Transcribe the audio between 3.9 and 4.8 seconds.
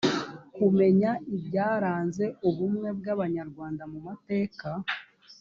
mu mateka